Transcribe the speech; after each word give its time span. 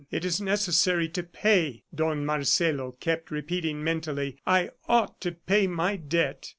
"It 0.09 0.25
is 0.25 0.41
necessary 0.41 1.07
to 1.09 1.21
pay," 1.21 1.83
Don 1.93 2.25
Marcelo 2.25 2.93
kept 2.93 3.29
repeating 3.29 3.83
mentally. 3.83 4.39
"I 4.47 4.71
ought 4.87 5.21
to 5.21 5.31
pay 5.31 5.67
my 5.67 5.95
debt." 5.95 6.49